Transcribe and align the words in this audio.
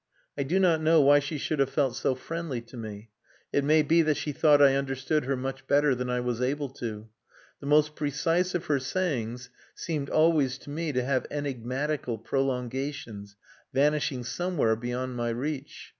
I 0.35 0.41
do 0.41 0.59
not 0.59 0.81
know 0.81 0.99
why 0.99 1.19
she 1.19 1.37
should 1.37 1.59
have 1.59 1.69
felt 1.69 1.95
so 1.95 2.15
friendly 2.15 2.59
to 2.59 2.75
me. 2.75 3.11
It 3.53 3.63
may 3.63 3.83
be 3.83 4.01
that 4.01 4.17
she 4.17 4.31
thought 4.31 4.59
I 4.59 4.73
understood 4.73 5.25
her 5.25 5.37
much 5.37 5.67
better 5.67 5.93
than 5.93 6.09
I 6.09 6.21
was 6.21 6.41
able 6.41 6.69
to 6.69 6.79
do. 6.85 7.09
The 7.59 7.67
most 7.67 7.93
precise 7.95 8.55
of 8.55 8.65
her 8.65 8.79
sayings 8.79 9.51
seemed 9.75 10.09
always 10.09 10.57
to 10.63 10.71
me 10.71 10.91
to 10.91 11.03
have 11.03 11.27
enigmatical 11.29 12.17
prolongations 12.17 13.35
vanishing 13.75 14.23
somewhere 14.23 14.75
beyond 14.75 15.17
my 15.17 15.29
reach. 15.29 15.89